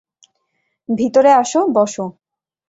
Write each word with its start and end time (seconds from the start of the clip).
ভিতরে 0.89 1.31
আসো, 1.33 1.59
বসো। 1.75 2.05